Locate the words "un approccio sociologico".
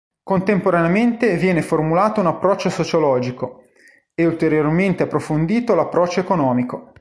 2.21-3.65